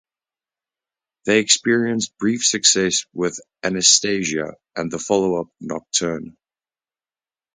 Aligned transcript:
They 1.25 1.37
experienced 1.37 2.17
brief 2.17 2.43
success 2.43 3.05
with 3.13 3.39
"Anasthasia" 3.63 4.55
and 4.75 4.89
the 4.89 4.97
follow-up, 4.97 5.49
"Nocturne". 5.59 6.37